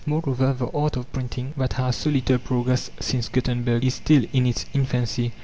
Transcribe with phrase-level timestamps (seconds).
[0.03, 4.47] Moreover, the art of printing, that has so little progressed since Gutenberg, is still in
[4.47, 5.31] its infancy.